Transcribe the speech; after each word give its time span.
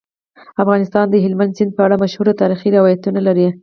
افغانستان 0.63 1.05
د 1.09 1.15
هلمند 1.25 1.55
سیند 1.57 1.71
په 1.75 1.81
اړه 1.85 2.01
مشهور 2.03 2.27
تاریخی 2.41 2.69
روایتونه 2.77 3.19
لري. 3.27 3.47